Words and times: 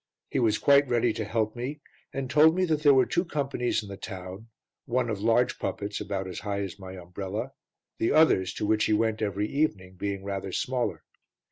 He 0.31 0.39
was 0.39 0.57
quite 0.57 0.87
ready 0.87 1.13
to 1.13 1.23
help 1.25 1.55
me, 1.55 1.79
and 2.11 2.27
told 2.27 2.55
me 2.55 2.65
there 2.65 2.91
were 2.91 3.05
two 3.05 3.23
companies 3.23 3.83
in 3.83 3.89
the 3.89 3.97
town, 3.97 4.47
one 4.87 5.11
of 5.11 5.21
large 5.21 5.59
puppets, 5.59 6.01
about 6.01 6.27
as 6.27 6.39
high 6.39 6.61
as 6.61 6.79
my 6.79 6.93
umbrella, 6.97 7.51
the 7.99 8.11
others, 8.11 8.51
to 8.55 8.65
which 8.65 8.85
he 8.85 8.93
went 8.93 9.21
every 9.21 9.47
evening, 9.47 9.97
being 9.97 10.23
rather 10.23 10.51
smaller. 10.51 11.03